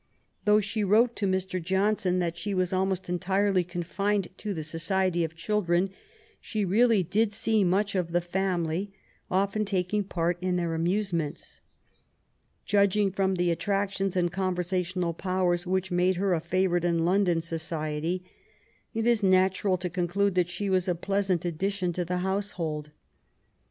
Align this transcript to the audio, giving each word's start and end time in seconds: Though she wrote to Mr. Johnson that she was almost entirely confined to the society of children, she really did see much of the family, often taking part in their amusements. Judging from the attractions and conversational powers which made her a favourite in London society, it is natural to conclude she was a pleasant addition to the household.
Though 0.45 0.61
she 0.61 0.83
wrote 0.83 1.15
to 1.17 1.27
Mr. 1.27 1.61
Johnson 1.61 2.17
that 2.17 2.35
she 2.35 2.55
was 2.55 2.73
almost 2.73 3.07
entirely 3.07 3.63
confined 3.63 4.29
to 4.37 4.51
the 4.51 4.63
society 4.63 5.23
of 5.23 5.35
children, 5.35 5.91
she 6.39 6.65
really 6.65 7.03
did 7.03 7.33
see 7.33 7.63
much 7.63 7.93
of 7.93 8.11
the 8.11 8.19
family, 8.19 8.91
often 9.29 9.63
taking 9.63 10.03
part 10.03 10.39
in 10.41 10.55
their 10.55 10.73
amusements. 10.73 11.61
Judging 12.65 13.11
from 13.11 13.35
the 13.35 13.51
attractions 13.51 14.15
and 14.15 14.31
conversational 14.31 15.13
powers 15.13 15.67
which 15.67 15.91
made 15.91 16.15
her 16.15 16.33
a 16.33 16.41
favourite 16.41 16.83
in 16.83 17.05
London 17.05 17.39
society, 17.39 18.25
it 18.95 19.05
is 19.05 19.21
natural 19.21 19.77
to 19.77 19.87
conclude 19.87 20.49
she 20.49 20.67
was 20.67 20.87
a 20.87 20.95
pleasant 20.95 21.45
addition 21.45 21.93
to 21.93 22.03
the 22.03 22.17
household. 22.25 22.89